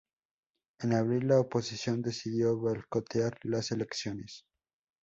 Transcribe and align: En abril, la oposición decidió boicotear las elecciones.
En 0.79 0.93
abril, 0.95 1.27
la 1.27 1.39
oposición 1.39 2.01
decidió 2.01 2.57
boicotear 2.57 3.37
las 3.43 3.69
elecciones. 3.71 4.47